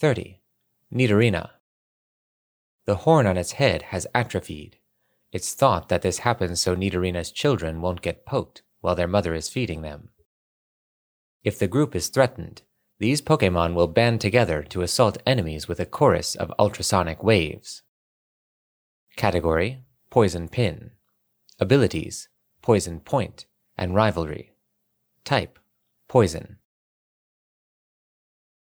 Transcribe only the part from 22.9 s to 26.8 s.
Point and Rivalry. Type Poison.